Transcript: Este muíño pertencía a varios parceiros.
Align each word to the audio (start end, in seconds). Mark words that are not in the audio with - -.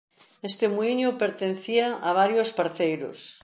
Este 0.49 0.65
muíño 0.75 1.09
pertencía 1.21 1.87
a 2.07 2.09
varios 2.21 2.49
parceiros. 2.59 3.17